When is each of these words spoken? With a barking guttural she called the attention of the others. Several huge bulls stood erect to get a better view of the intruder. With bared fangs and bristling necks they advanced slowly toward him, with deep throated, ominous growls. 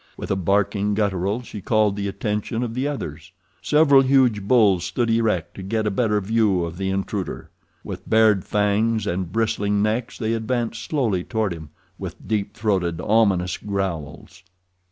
With 0.17 0.31
a 0.31 0.35
barking 0.35 0.95
guttural 0.95 1.43
she 1.43 1.61
called 1.61 1.95
the 1.95 2.07
attention 2.07 2.63
of 2.63 2.73
the 2.73 2.87
others. 2.87 3.31
Several 3.61 4.01
huge 4.01 4.41
bulls 4.41 4.83
stood 4.83 5.11
erect 5.11 5.53
to 5.57 5.61
get 5.61 5.85
a 5.85 5.91
better 5.91 6.19
view 6.19 6.63
of 6.65 6.79
the 6.79 6.89
intruder. 6.89 7.51
With 7.83 8.09
bared 8.09 8.43
fangs 8.43 9.05
and 9.05 9.31
bristling 9.31 9.83
necks 9.83 10.17
they 10.17 10.33
advanced 10.33 10.81
slowly 10.81 11.23
toward 11.23 11.53
him, 11.53 11.69
with 11.99 12.27
deep 12.27 12.55
throated, 12.55 12.99
ominous 12.99 13.57
growls. 13.59 14.41